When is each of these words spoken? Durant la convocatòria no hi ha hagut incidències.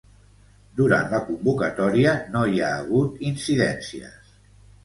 Durant 0.79 1.11
la 1.11 1.19
convocatòria 1.27 2.15
no 2.37 2.43
hi 2.55 2.65
ha 2.69 2.73
hagut 2.81 3.23
incidències. 3.33 4.37